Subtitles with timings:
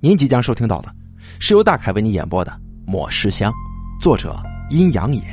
[0.00, 0.94] 您即将收听到的
[1.40, 2.52] 是由大凯为您演播的
[2.86, 3.52] 《抹尸香》，
[4.00, 4.40] 作者
[4.70, 5.24] 阴阳眼。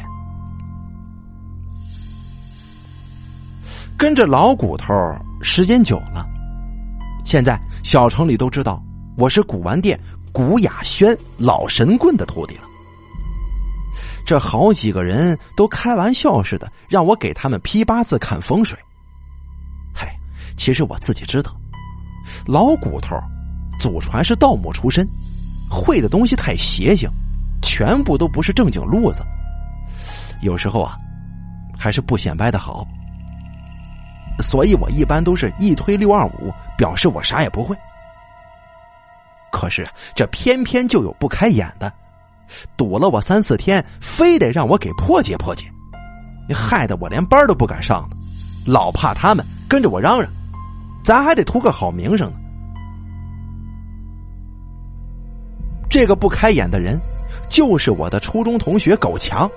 [3.95, 4.91] 跟着老骨头
[5.41, 6.25] 时间久了，
[7.23, 8.83] 现在小城里都知道
[9.17, 9.99] 我是古玩店
[10.31, 12.63] 古雅轩老神棍的徒弟了。
[14.25, 18.77] 这好几个人都开玩笑似的让我给他们批八字看风水。
[19.93, 20.17] 嗨，
[20.57, 21.55] 其实我自己知道，
[22.47, 23.15] 老骨头
[23.79, 25.07] 祖传是盗墓出身，
[25.69, 27.09] 会的东西太邪性，
[27.61, 29.21] 全部都不是正经路子。
[30.41, 30.97] 有时候啊，
[31.77, 32.85] 还是不显摆的好。
[34.39, 37.75] 所以我一般都是一推六二五，表示我啥也不会。
[39.51, 41.91] 可是这偏偏就有不开眼的，
[42.75, 45.65] 堵了我三四天，非得让我给破解破解，
[46.53, 48.09] 害得我连班都不敢上了，
[48.65, 50.29] 老怕他们跟着我嚷嚷，
[51.01, 52.37] 咱还得图个好名声呢。
[55.95, 56.99] 这个不开眼的人，
[57.47, 59.49] 就是我的初中同学狗强。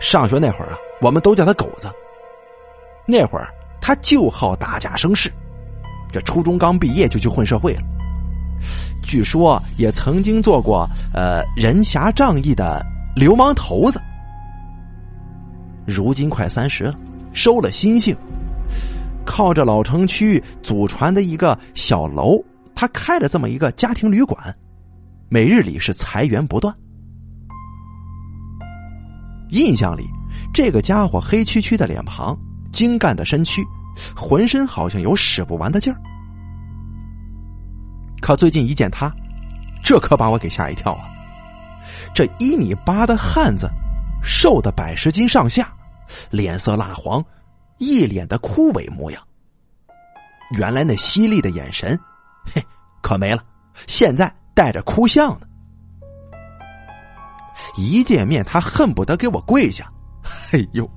[0.00, 1.90] 上学那会儿啊，我们都叫他狗子。
[3.06, 3.46] 那会儿。
[3.78, 5.30] 他就好打假生事，
[6.10, 7.82] 这初中刚毕业就去混社会了。
[9.02, 12.82] 据说也曾经做过呃人侠仗义的
[13.14, 14.00] 流氓头子。
[15.86, 16.94] 如今快三十了，
[17.34, 18.16] 收了心性，
[19.26, 22.42] 靠着老城区祖传的一个小楼，
[22.74, 24.42] 他开了这么一个家庭旅馆，
[25.28, 26.72] 每日里是财源不断。
[29.50, 30.08] 印象里，
[30.54, 32.38] 这个家伙黑黢黢的脸庞，
[32.72, 33.66] 精干的身躯。
[34.14, 35.98] 浑身好像有使不完的劲儿，
[38.20, 39.10] 可最近一见他，
[39.82, 41.08] 这可把我给吓一跳啊！
[42.14, 43.70] 这一米八的汉子，
[44.22, 45.72] 瘦的百十斤上下，
[46.30, 47.24] 脸色蜡黄，
[47.78, 49.22] 一脸的枯萎模样。
[50.58, 51.98] 原来那犀利的眼神，
[52.44, 52.62] 嘿，
[53.00, 53.42] 可没了，
[53.86, 55.46] 现在带着哭相呢。
[57.76, 59.88] 一见面，他恨不得给我跪下，
[60.52, 60.90] 哎呦！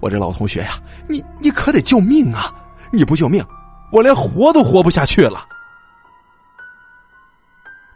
[0.00, 2.54] 我这老同学呀，你你可得救命啊！
[2.92, 3.44] 你不救命，
[3.92, 5.46] 我连活都活不下去了。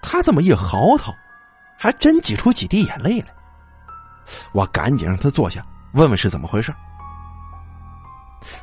[0.02, 1.14] 他这么一嚎啕，
[1.78, 3.28] 还真挤出几滴眼泪来。
[4.52, 6.74] 我赶紧让他坐下，问问是怎么回事。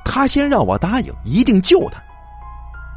[0.03, 2.01] 他先让我答应一定救他，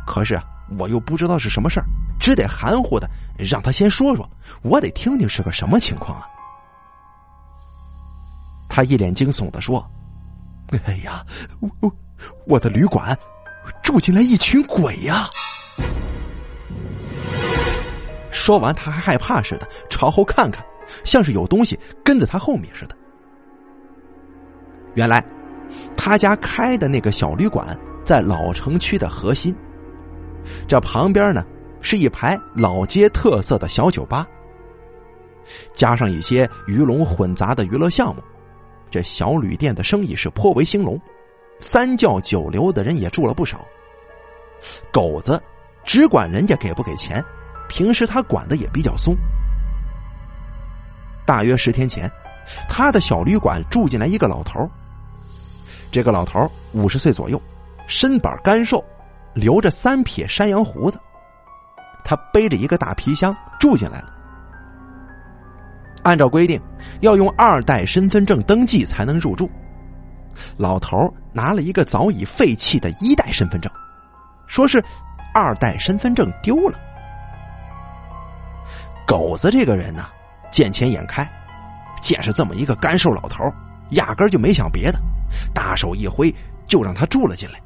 [0.07, 0.41] 可是
[0.79, 1.87] 我又不知道是什么事儿，
[2.21, 3.09] 只得含糊的
[3.39, 4.29] 让他先说说，
[4.63, 6.27] 我得听听是个什么情况啊。
[8.69, 9.85] 他一脸惊悚的说。
[10.85, 11.27] 哎呀，
[11.59, 11.93] 我我
[12.47, 13.19] 我的旅馆
[13.83, 15.29] 住进来一群鬼呀！
[18.31, 20.65] 说完，他还害怕似的朝后看看，
[21.03, 22.97] 像是有东西跟在他后面似的。
[24.95, 25.25] 原来，
[25.97, 29.53] 他家开的那个小旅馆在老城区的核心，
[30.69, 31.45] 这旁边呢
[31.81, 34.27] 是一排老街特色的小酒吧，
[35.73, 38.23] 加上一些鱼龙混杂的娱乐项目。
[38.91, 41.01] 这小旅店的生意是颇为兴隆，
[41.61, 43.65] 三教九流的人也住了不少。
[44.93, 45.41] 狗子
[45.85, 47.25] 只管人家给不给钱，
[47.69, 49.15] 平时他管的也比较松。
[51.25, 52.11] 大约十天前，
[52.69, 54.69] 他的小旅馆住进来一个老头
[55.93, 57.41] 这个老头五十岁左右，
[57.87, 58.85] 身板干瘦，
[59.35, 60.99] 留着三撇山羊胡子。
[62.11, 64.13] 他背着一个大皮箱住进来了。
[66.03, 66.61] 按照规定，
[67.03, 69.49] 要用二代身份证登记才能入住。
[70.57, 70.99] 老头
[71.33, 73.71] 拿了一个早已废弃的一代身份证，
[74.49, 74.83] 说是
[75.33, 76.81] 二代身份证丢了。
[79.07, 80.07] 狗子这个人呢，
[80.51, 81.25] 见钱眼开，
[82.01, 83.45] 见是这么一个干瘦老头，
[83.91, 84.99] 压根就没想别的，
[85.55, 86.35] 大手一挥
[86.67, 87.61] 就让他住了进来。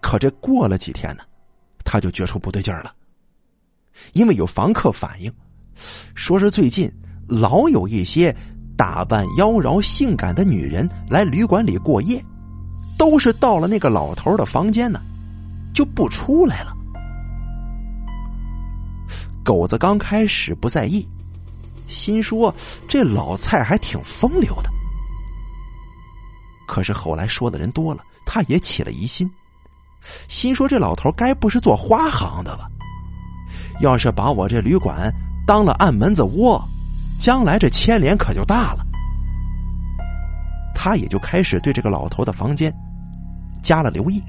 [0.00, 1.24] 可这过了几天呢，
[1.90, 2.94] 他就觉出不对劲儿了，
[4.12, 5.32] 因为有房客反映。
[6.14, 6.88] 说是最近
[7.26, 8.32] 老有一些
[8.76, 12.24] 打扮妖娆性感的女人来旅馆里过夜，
[12.96, 15.00] 都是到了那个老头的房间呢，
[15.74, 16.72] 就不出来了。
[19.44, 21.04] 狗子刚开始不在意，
[21.88, 22.54] 心说
[22.86, 24.70] 这老蔡还挺风流的。
[26.68, 29.28] 可是后来说的人多了，他也起了疑心，
[30.28, 32.68] 心说这老头该不是做花行的吧？
[33.80, 35.12] 要是把我这旅馆……
[35.46, 36.62] 当了暗门子窝，
[37.18, 38.86] 将来这牵连可就大了。
[40.72, 42.72] 他也就开始对这个老头的房间
[43.60, 44.22] 加了留意。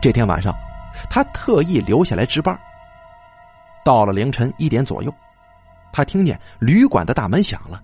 [0.00, 0.54] 这天晚上，
[1.10, 2.58] 他特意留下来值班。
[3.84, 5.12] 到了凌晨一点左右，
[5.92, 7.82] 他听见旅馆的大门响了，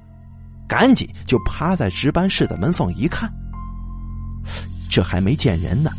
[0.67, 3.31] 赶紧就趴在值班室的门缝一看，
[4.99, 5.93] 这还没见人呢，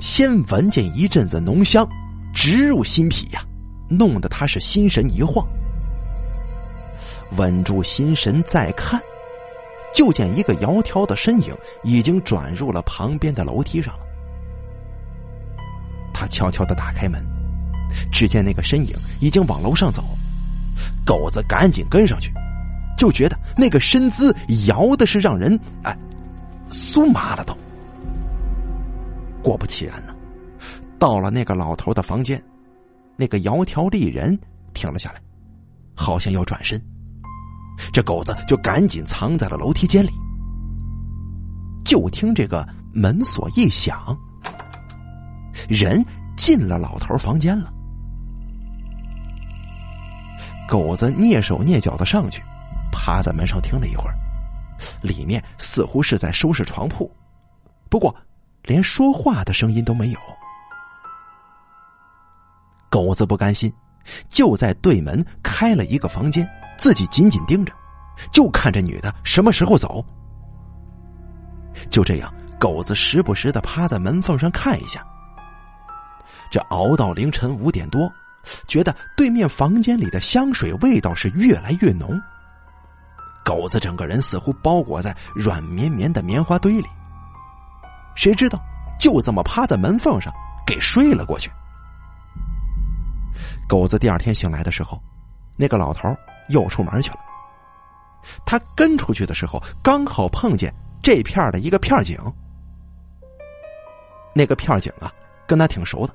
[0.00, 1.86] 先闻见一阵子浓香，
[2.32, 3.44] 直入心脾呀，
[3.90, 5.46] 弄得他是心神一晃。
[7.36, 8.98] 稳住心神再看，
[9.94, 11.54] 就见一个窈窕的身影
[11.84, 14.00] 已经转入了旁边的楼梯上了。
[16.14, 17.22] 他悄悄的打开门，
[18.10, 20.02] 只见那个身影已经往楼上走，
[21.04, 22.32] 狗子赶紧跟上去，
[22.96, 24.34] 就觉得那个身姿
[24.66, 25.94] 摇的是让人哎，
[26.68, 27.56] 酥麻了都。
[29.42, 30.14] 果不其然呢，
[30.98, 32.42] 到了那个老头的房间，
[33.16, 34.38] 那个窈窕丽人
[34.74, 35.20] 停了下来，
[35.94, 36.80] 好像要转身。
[37.92, 40.10] 这狗子就赶紧藏在了楼梯间里。
[41.84, 44.14] 就听这个门锁一响，
[45.68, 46.04] 人
[46.36, 47.72] 进了老头房间了。
[50.68, 52.42] 狗子蹑手蹑脚的上去，
[52.92, 54.14] 趴在门上听了一会儿，
[55.02, 57.10] 里面似乎是在收拾床铺，
[57.88, 58.14] 不过
[58.62, 60.18] 连说话的声音都没有。
[62.90, 63.72] 狗子不甘心，
[64.28, 66.48] 就在对门开了一个房间。
[66.78, 67.72] 自己紧紧盯着，
[68.30, 70.04] 就看这女的什么时候走。
[71.90, 75.04] 就这样，狗子时不时的趴在门缝上看一下。
[76.52, 78.08] 这熬到凌晨五点多，
[78.68, 82.18] 觉得对面房间里的香水味道是越来越浓。
[83.48, 86.86] 狗子整个人似乎包裹在软绵绵的棉花堆里。
[88.14, 88.60] 谁知道，
[89.00, 90.30] 就这么趴在门缝上
[90.66, 91.50] 给睡了过去。
[93.66, 95.02] 狗子第二天醒来的时候，
[95.56, 96.14] 那个老头。
[96.50, 97.18] 又出门去了。
[98.46, 100.72] 他跟出去的时候，刚好碰见
[101.02, 102.18] 这片的一个片警。
[104.34, 105.12] 那个片警啊，
[105.46, 106.14] 跟他挺熟的，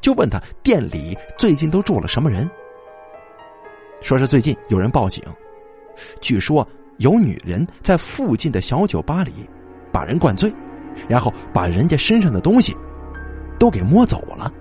[0.00, 2.48] 就问他店里最近都住了什么人。
[4.00, 5.24] 说是最近有人报警，
[6.20, 6.66] 据说
[6.98, 9.48] 有女人在附近的小酒吧里
[9.92, 10.52] 把人灌醉，
[11.08, 12.76] 然后把人家身上的东西
[13.58, 14.52] 都给摸走了。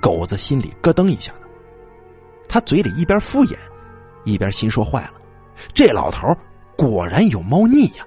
[0.00, 1.32] 狗子心里咯噔一下。
[2.48, 3.54] 他嘴里一边敷衍，
[4.24, 5.20] 一边心说：“坏了，
[5.74, 6.26] 这老头
[6.78, 8.06] 果然有猫腻呀！”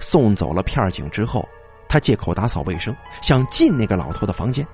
[0.00, 1.48] 送走了片警之后，
[1.88, 2.92] 他借口打扫卫生，
[3.22, 4.66] 想进那个老头的房间。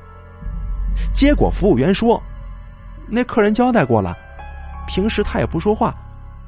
[1.12, 2.22] 结果服务员说
[3.08, 4.16] ：“那客人交代过了，
[4.86, 5.94] 平时他也不说话，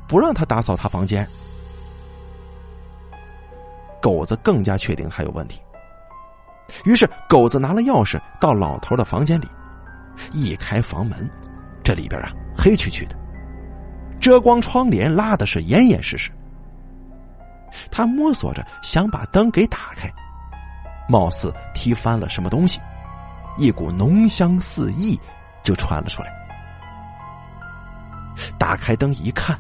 [0.09, 1.27] 不让他打扫他房间。”
[4.01, 5.61] 狗子更加确定还有问题，
[6.85, 9.49] 于是狗子拿了钥匙到老头的房间里。
[10.33, 11.29] 一开房门，
[11.83, 13.17] 这里边啊黑黢黢的，
[14.21, 16.31] 遮光窗帘拉的是严严实实。
[17.91, 20.09] 他摸索着想把灯给打开，
[21.09, 22.81] 貌似踢翻了什么东西，
[23.59, 25.19] 一股浓香四溢
[25.63, 26.33] 就传了出来。
[28.59, 29.59] 打开灯一看，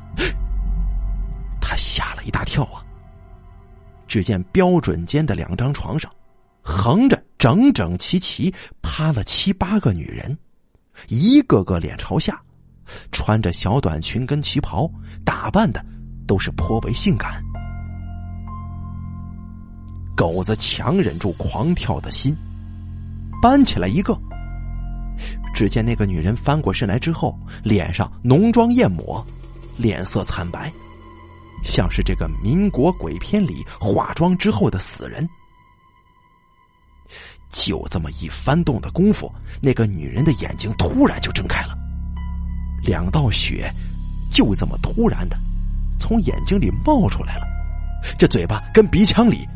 [1.60, 2.82] 他吓了一大跳啊！
[4.06, 6.10] 只见标准间的两张床上，
[6.62, 10.36] 横着整整齐齐趴了七八个女人。
[11.08, 12.40] 一个个脸朝下，
[13.12, 14.90] 穿着小短裙跟旗袍，
[15.24, 15.84] 打扮的
[16.26, 17.42] 都是颇为性感。
[20.16, 22.34] 狗子强忍住狂跳的心，
[23.42, 24.18] 搬起来一个。
[25.56, 29.26] 只见那个女人翻过身来之后，脸上浓妆艳抹，
[29.78, 30.70] 脸色惨白，
[31.64, 35.26] 像是这个民国鬼片里化妆之后的死人。
[37.48, 41.74] 就这么一翻动的功夫，那个女人的眼睛突然就睁开了，
[42.82, 43.72] 两道血
[44.30, 45.38] 就这么突然的
[45.98, 47.46] 从眼睛里冒出来了，
[48.18, 49.48] 这嘴巴跟鼻腔里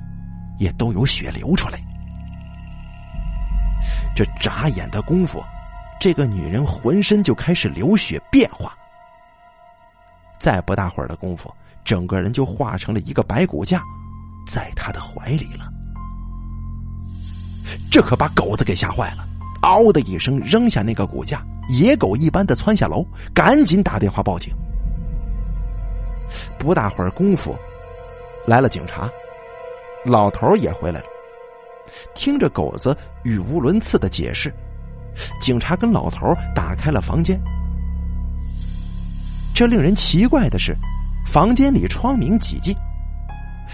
[0.59, 1.79] 也都有血流出来。
[4.17, 5.45] 这眨眼的功夫，
[6.01, 8.75] 这个女人浑身就开始流血变化，
[10.39, 11.55] 再不大会儿的功夫，
[11.85, 13.83] 整个人就化成了一个白骨架，
[14.47, 15.71] 在他的怀里了。
[17.91, 19.29] 这可把狗子给吓坏了，
[19.61, 24.55] 嗷的一声扔下那个骨架，野狗一般的窜下楼，赶紧打电话报警。
[26.59, 27.55] 不大会儿功夫，
[28.47, 29.07] 来了警察，
[30.07, 31.07] 老头也回来了。
[32.15, 34.51] 听着狗子语无伦次的解释，
[35.41, 37.41] 警察跟老头打开了房间。
[39.55, 40.77] 这令人奇怪的是，
[41.27, 42.75] 房间里窗明几净，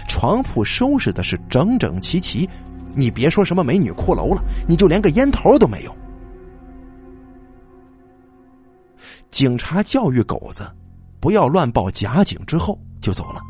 [0.07, 2.49] 床铺收拾的是整整齐齐。
[2.93, 5.95] 你别说什么美女骷髅了，你就连个烟头都没有。
[9.29, 10.67] 警察教育狗子
[11.19, 13.41] 不要乱报假警之后就走了。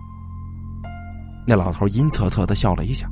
[1.48, 3.10] 那老头阴恻恻的笑了一下，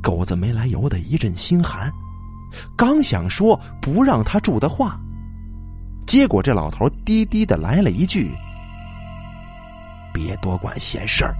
[0.00, 1.92] 狗子没来由的一阵心寒，
[2.76, 4.98] 刚想说不让他住的话，
[6.06, 8.34] 结果这老头低低的来了一句
[10.12, 11.34] ：“别多管闲事儿。”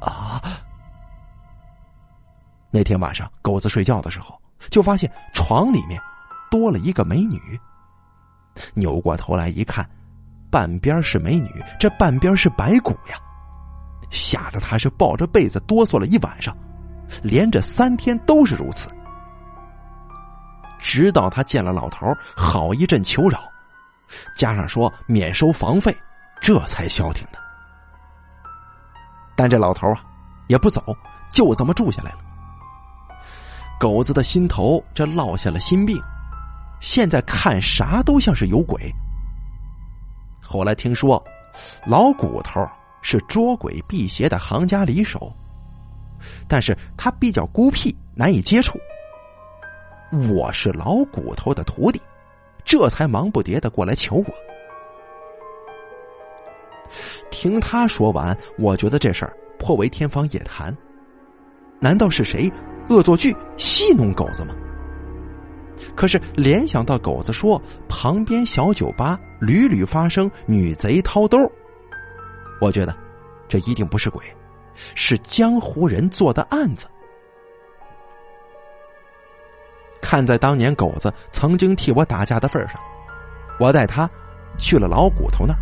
[0.00, 0.40] 啊。
[2.70, 6.00] 那天晚上，狗子睡觉的时候，就发现床里面
[6.50, 7.40] 多了一个美女。
[8.74, 9.88] 扭过头来一看，
[10.50, 13.16] 半边是美女，这半边是白骨呀！
[14.10, 16.56] 吓得他是抱着被子哆嗦了一晚上，
[17.22, 18.88] 连着三天都是如此。
[20.84, 23.50] 直到他见了老头，好一阵求饶，
[24.36, 25.96] 加上说免收房费，
[26.42, 27.38] 这才消停的。
[29.34, 30.04] 但这老头啊，
[30.46, 30.94] 也不走，
[31.30, 32.18] 就这么住下来了。
[33.80, 35.98] 狗子的心头这落下了心病，
[36.82, 38.94] 现在看啥都像是有鬼。
[40.42, 41.24] 后来听说，
[41.86, 42.60] 老骨头
[43.00, 45.34] 是捉鬼辟邪的行家里手，
[46.46, 48.78] 但是他比较孤僻，难以接触。
[50.12, 52.00] 我是老骨头的徒弟，
[52.64, 54.26] 这才忙不迭的过来求我。
[57.30, 60.76] 听他说完，我觉得这事儿颇为天方夜谭。
[61.80, 62.50] 难道是谁
[62.88, 64.54] 恶作剧戏弄狗子吗？
[65.96, 71.36] 可是联想到狗子说旁边小酒吧屡屡发生女贼掏兜，
[72.60, 72.96] 我觉得
[73.48, 74.24] 这一定不是鬼，
[74.94, 76.86] 是江湖人做的案子。
[80.14, 82.80] 看在当年狗子曾经替我打架的份上，
[83.58, 84.08] 我带他
[84.56, 85.58] 去了老骨头那儿。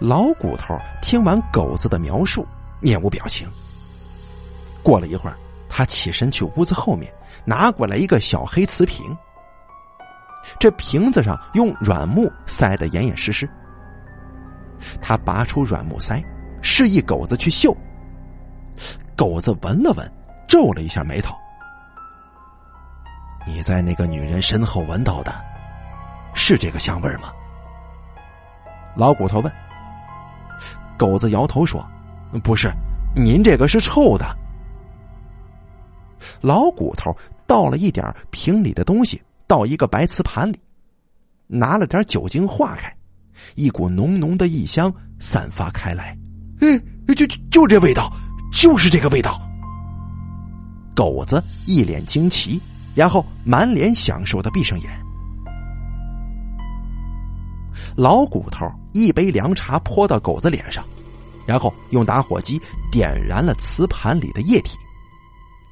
[0.00, 2.44] 老骨头听完狗子的描述，
[2.80, 3.48] 面无表情。
[4.82, 5.36] 过了一会儿，
[5.68, 9.16] 他起身去屋子后面拿过来一个小黑瓷瓶，
[10.58, 13.48] 这瓶子上用软木塞得严严实实。
[15.00, 16.20] 他拔出软木塞，
[16.60, 17.72] 示意狗子去嗅。
[19.14, 20.12] 狗子闻了闻，
[20.48, 21.36] 皱了一下眉头。
[23.46, 25.34] 你在那个女人身后闻到的，
[26.34, 27.32] 是这个香味吗？
[28.96, 29.52] 老骨头问。
[30.96, 31.84] 狗子摇头说
[32.44, 32.70] ：“不是，
[33.16, 34.24] 您这个是臭的。”
[36.40, 37.14] 老骨头
[37.46, 40.60] 倒了一点瓶里的东西到一个白瓷盘里，
[41.48, 42.94] 拿了点酒精化开，
[43.56, 46.16] 一股浓浓的异香散发开来。
[46.60, 46.80] 嗯，
[47.16, 48.12] 就就这味道，
[48.52, 49.40] 就是这个味道。
[50.94, 52.62] 狗子一脸惊奇。
[52.94, 54.90] 然后满脸享受的闭上眼，
[57.96, 60.84] 老骨头一杯凉茶泼到狗子脸上，
[61.46, 64.76] 然后用打火机点燃了瓷盘里的液体，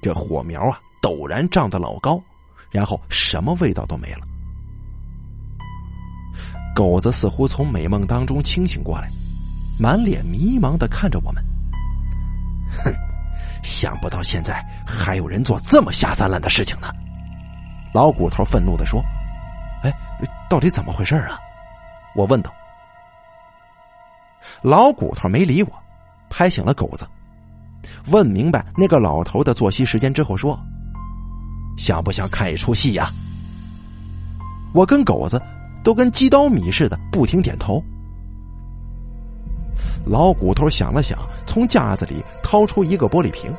[0.00, 2.20] 这火苗啊陡然涨得老高，
[2.70, 4.26] 然后什么味道都没了。
[6.74, 9.10] 狗子似乎从美梦当中清醒过来，
[9.78, 11.44] 满脸迷茫的看着我们，
[12.82, 12.94] 哼，
[13.62, 16.88] 想不到现在还有人做这么下三滥的事情呢。
[17.92, 19.02] 老骨头愤怒的说
[19.82, 19.92] ：“哎，
[20.48, 21.38] 到底怎么回事啊？”
[22.14, 22.52] 我问道。
[24.62, 25.72] 老骨头没理我，
[26.28, 27.06] 拍醒了狗子，
[28.06, 30.58] 问明白那个老头的作息时间之后说
[31.76, 33.10] ：“想不想看一出戏呀？”
[34.72, 35.40] 我跟狗子
[35.82, 37.82] 都跟鸡刀米似的，不停点头。
[40.06, 43.52] 老骨头想了想，从架子里掏出一个玻璃瓶，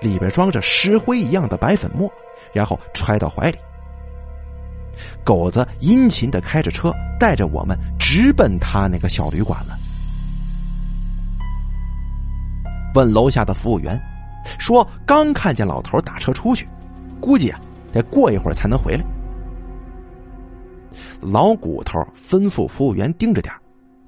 [0.00, 2.10] 里边装着石灰一样的白粉末。
[2.52, 3.58] 然后揣到怀里，
[5.24, 9.76] 狗子殷勤的开着车，带着我们直奔他那个小旅馆了。
[12.94, 14.00] 问楼下的服务员，
[14.58, 16.66] 说刚看见老头打车出去，
[17.20, 17.60] 估计啊
[17.92, 19.04] 得过一会儿才能回来。
[21.20, 23.54] 老骨头吩咐服务员盯着点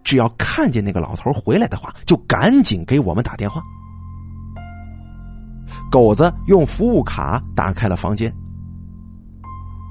[0.03, 3.63] 只要看见那个老头回来的话，就赶紧给我们打电话。
[5.91, 8.33] 狗子用服务卡打开了房间。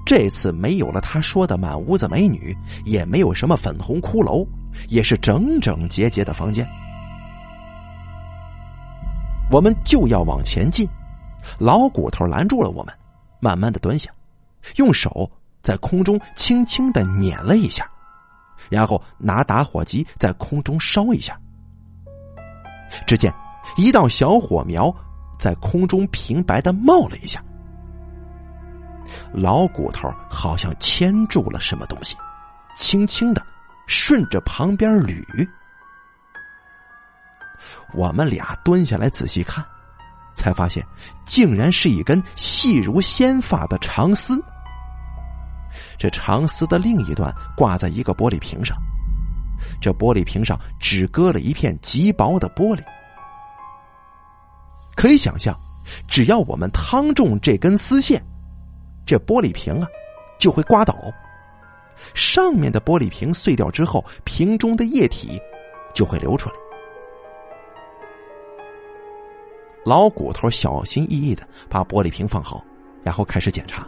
[0.06, 4.48] 这次没有了他说的满屋子美女，也没有什么粉红骷髅，
[4.88, 6.68] 也是整整洁洁的房间。
[9.52, 10.88] 我们就要往前进，
[11.60, 12.94] 老骨头拦住了我们，
[13.40, 14.10] 慢慢的蹲下，
[14.78, 15.30] 用手
[15.62, 17.88] 在空中轻轻的捻了一下，
[18.68, 21.40] 然后拿打火机在空中烧一下。
[23.06, 23.32] 只见
[23.78, 24.92] 一道小火苗。
[25.40, 27.42] 在空中平白的冒了一下，
[29.32, 32.16] 老骨头好像牵住了什么东西，
[32.76, 33.42] 轻轻的
[33.88, 35.26] 顺着旁边捋。
[37.94, 39.66] 我们俩蹲下来仔细看，
[40.36, 40.86] 才发现
[41.26, 44.40] 竟然是一根细如仙发的长丝。
[45.98, 48.78] 这长丝的另一端挂在一个玻璃瓶上，
[49.82, 52.84] 这玻璃瓶上只搁了一片极薄的玻璃。
[55.00, 55.58] 可以想象，
[56.10, 58.22] 只要我们趟中这根丝线，
[59.06, 59.88] 这玻璃瓶啊
[60.38, 60.94] 就会刮倒。
[62.14, 65.42] 上面的玻璃瓶碎掉之后，瓶中的液体
[65.94, 66.56] 就会流出来。
[69.86, 72.62] 老骨头小心翼翼的把玻璃瓶放好，
[73.02, 73.88] 然后开始检查，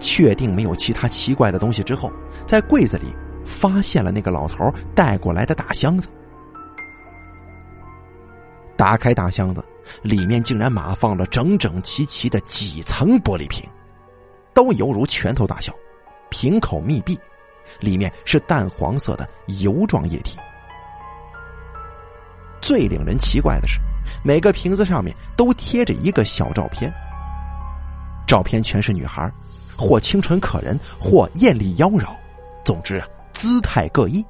[0.00, 2.10] 确定没有其他奇怪的东西之后，
[2.46, 3.14] 在柜子里
[3.44, 6.08] 发现了那个老头带过来的大箱子。
[8.78, 9.62] 打开大箱子，
[10.02, 13.68] 里面竟然码放了整整齐齐的几层玻璃瓶，
[14.54, 15.72] 都犹如拳头大小，
[16.28, 17.18] 瓶口密闭，
[17.80, 19.28] 里面是淡黄色的
[19.60, 20.38] 油状液体。
[22.60, 23.78] 最令人奇怪的是。
[24.24, 26.92] 每个瓶子上面都贴着一个小照片，
[28.26, 29.30] 照片全是女孩，
[29.78, 32.08] 或清纯可人，或艳丽妖娆，
[32.64, 33.00] 总之，
[33.32, 34.24] 姿态各异。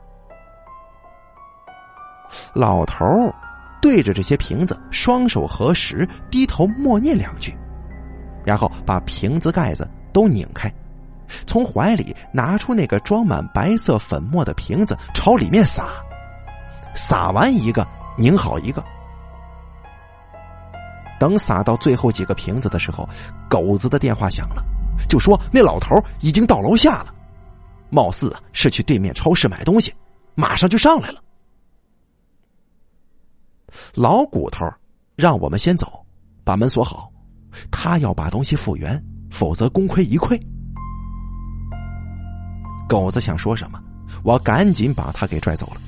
[2.53, 3.05] 老头
[3.81, 7.57] 对着这些瓶子，双手合十，低头默念两句，
[8.45, 10.73] 然后把瓶子盖子都拧开，
[11.47, 15.89] 从怀里拿出那个装满白色粉末的瓶子，朝里面撒，
[16.95, 17.87] 撒完一个，
[18.19, 18.85] 拧好一个。
[21.19, 23.09] 等撒到最后几个瓶子的时候，
[23.49, 24.65] 狗子的电话响了，
[25.09, 27.15] 就说那老头已经到楼下了，
[27.91, 29.93] 貌似是去对面超市买东西，
[30.35, 31.21] 马上就上来了。
[33.95, 34.65] 老骨头
[35.17, 36.05] 让我们先走，
[36.45, 37.11] 把门锁好，
[37.71, 40.41] 他要把东西复原，否则功亏一篑。
[42.89, 43.81] 狗子想说什么，
[44.23, 45.81] 我赶紧把他给拽走了。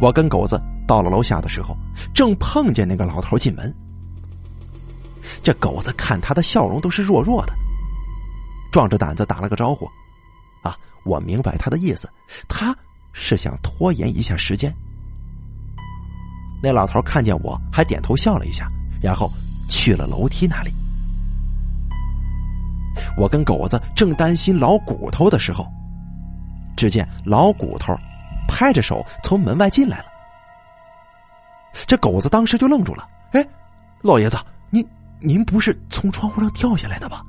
[0.00, 0.60] 我跟狗子。
[0.86, 1.74] 到了楼下的时候，
[2.12, 3.74] 正碰见那个老头进门。
[5.42, 7.54] 这狗子看他的笑容都是弱弱的，
[8.70, 9.88] 壮着胆子打了个招呼
[10.62, 12.06] ：“啊，我明白他的意思，
[12.48, 12.76] 他
[13.14, 14.70] 是想拖延一下时间。”
[16.64, 18.66] 那老头看见我还点头笑了一下，
[19.02, 19.30] 然后
[19.68, 20.72] 去了楼梯那里。
[23.18, 25.66] 我跟狗子正担心老骨头的时候，
[26.74, 27.94] 只见老骨头
[28.48, 30.06] 拍着手从门外进来了。
[31.86, 33.06] 这狗子当时就愣住了。
[33.32, 33.46] 哎，
[34.00, 34.38] 老爷子，
[34.70, 34.82] 您
[35.20, 37.22] 您不是从窗户上跳下来的吧？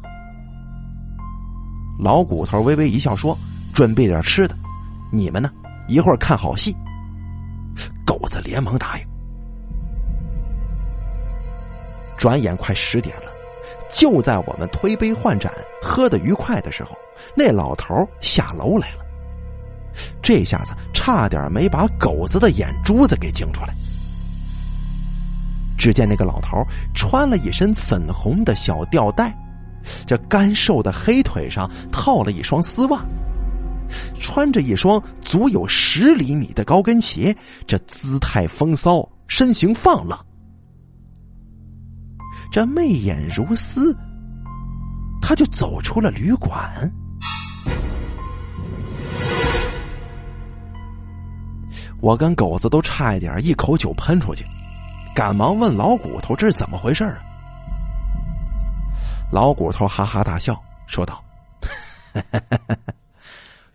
[2.00, 3.38] 老骨头微微一笑说
[3.74, 4.56] ：“准备点吃的，
[5.12, 5.52] 你们呢，
[5.90, 6.74] 一会儿看好戏。”
[8.06, 9.15] 狗子连忙答应。
[12.26, 13.32] 转眼快十点了，
[13.92, 16.98] 就在我们推杯换盏、喝的愉快的时候，
[17.36, 19.06] 那老头下楼来了。
[20.24, 23.76] 这下子差点没把狗子的眼珠子给惊出来。
[25.78, 29.32] 只见那个老头穿了一身粉红的小吊带，
[30.08, 33.06] 这干瘦的黑腿上套了一双丝袜，
[34.20, 40.26] 穿着一双足有十厘米的高跟鞋，这姿态风骚，身形放浪，
[42.56, 43.94] 这媚眼如丝，
[45.22, 46.90] 他就走出了旅馆。
[52.00, 54.46] 我跟狗子都差一点一口酒喷出去。
[55.14, 57.20] 赶忙问老骨头：“这是怎么回事啊？”
[59.30, 61.22] 老骨头哈哈大笑，说道：“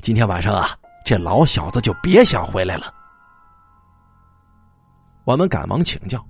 [0.00, 0.70] 今天晚上啊，
[1.04, 2.90] 这老小子就别想回来了。”
[5.24, 6.24] 我们赶忙请教，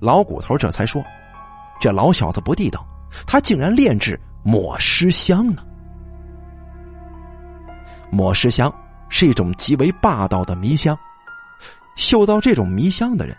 [0.00, 1.00] 老骨头这才说
[1.82, 2.86] ：“这老小子不地道，
[3.26, 5.64] 他竟然炼制抹尸香呢。
[8.08, 8.72] 抹尸香
[9.08, 10.96] 是一种极为霸道的迷香，
[11.96, 13.36] 嗅到这种迷香的人。”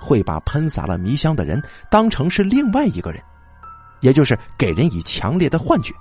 [0.00, 3.22] 会把喷洒了迷香的人当成是另外一个人，
[4.00, 5.94] 也就是给人以强烈的幻觉。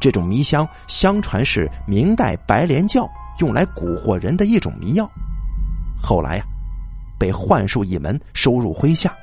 [0.00, 5.10] 这种迷香相传是明代白莲教用来蛊惑人的一种迷药，
[5.98, 6.44] 后来呀，
[7.18, 9.14] 被幻术一门收入麾下。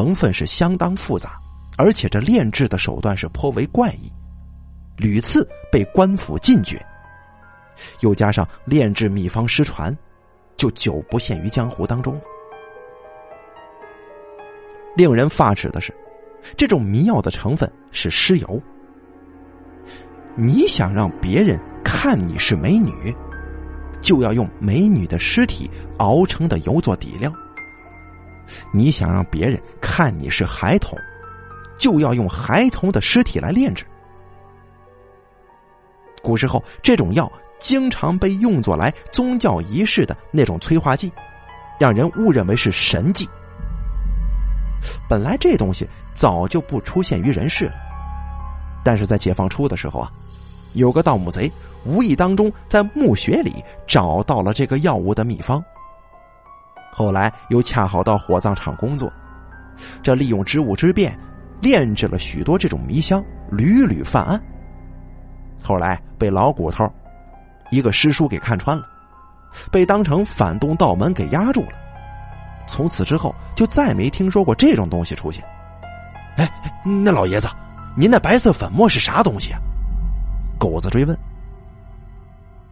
[0.00, 1.38] 成分是相当复杂，
[1.76, 4.10] 而且这炼制的手段是颇为怪异，
[4.96, 6.82] 屡次被官府禁绝。
[8.00, 9.94] 又加上炼制秘方失传。
[10.56, 12.20] 就久不现于江湖当中了。
[14.96, 15.94] 令人发指的是，
[16.56, 18.62] 这种迷药的成分是尸油。
[20.34, 23.14] 你想让别人看你是美女，
[24.00, 27.30] 就要用美女的尸体熬成的油做底料；
[28.72, 30.98] 你想让别人看你是孩童，
[31.78, 33.84] 就要用孩童的尸体来炼制。
[36.22, 37.30] 古时候，这种药。
[37.62, 41.12] 经常被用作来宗教仪式的那种催化剂，
[41.78, 43.28] 让人误认为是神迹。
[45.06, 47.74] 本来这东西早就不出现于人世了，
[48.82, 50.10] 但是在解放初的时候啊，
[50.72, 51.52] 有个盗墓贼
[51.84, 55.62] 无意当中在墓穴里找到了这个药物的秘方。
[56.92, 59.12] 后来又恰好到火葬场工作，
[60.02, 61.18] 这利用职务之便，
[61.60, 64.40] 炼制了许多这种迷香，屡屡犯案。
[65.62, 66.88] 后来被老骨头。
[67.70, 68.84] 一个师叔给看穿了，
[69.70, 71.72] 被当成反动道门给压住了。
[72.66, 75.44] 从此之后，就再没听说过这种东西出现。
[76.36, 76.50] 哎，
[76.84, 77.48] 那老爷子，
[77.96, 79.60] 您那白色粉末是啥东西啊？
[80.58, 81.16] 狗子追问。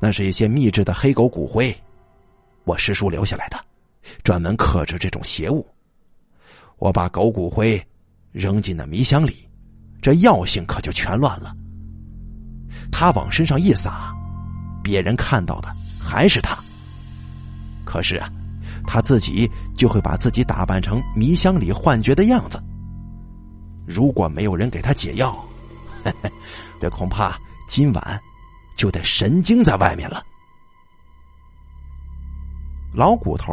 [0.01, 1.73] 那是一些秘制的黑狗骨灰，
[2.65, 3.57] 我师叔留下来的，
[4.23, 5.67] 专门克制这种邪物。
[6.79, 7.81] 我把狗骨灰
[8.33, 9.49] 扔进那迷香里，
[10.01, 11.55] 这药性可就全乱了。
[12.91, 14.15] 他往身上一撒，
[14.83, 15.69] 别人看到的
[16.01, 16.57] 还是他。
[17.85, 18.31] 可是啊，
[18.87, 22.63] 他自己就会把自己打扮成迷香里幻觉的样子。
[23.87, 25.45] 如果没有人给他解药，
[26.81, 28.21] 这恐怕今晚。
[28.77, 30.23] 就得神经在外面了。
[32.95, 33.53] 老骨头